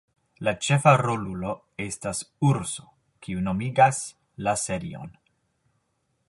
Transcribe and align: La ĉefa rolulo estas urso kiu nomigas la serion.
La 0.45 0.51
ĉefa 0.67 0.93
rolulo 1.01 1.51
estas 1.85 2.21
urso 2.47 2.87
kiu 3.27 3.45
nomigas 3.49 4.01
la 4.49 4.57
serion. 4.63 5.15